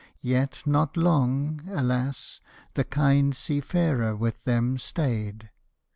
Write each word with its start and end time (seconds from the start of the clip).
Yet 0.23 0.63
not 0.65 0.97
long, 0.97 1.61
Alas! 1.67 2.39
the 2.73 2.83
kind 2.83 3.35
sea 3.35 3.61
farer 3.61 4.15
with 4.15 4.45
them 4.45 4.79
stayed. 4.79 5.51